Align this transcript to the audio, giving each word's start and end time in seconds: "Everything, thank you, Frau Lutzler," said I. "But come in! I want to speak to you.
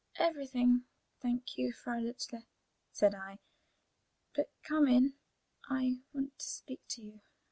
"Everything, 0.17 0.85
thank 1.21 1.59
you, 1.59 1.71
Frau 1.71 1.99
Lutzler," 1.99 2.47
said 2.91 3.13
I. 3.13 3.37
"But 4.35 4.49
come 4.63 4.87
in! 4.87 5.13
I 5.69 5.99
want 6.11 6.39
to 6.39 6.43
speak 6.47 6.81
to 6.93 7.03
you. 7.03 7.21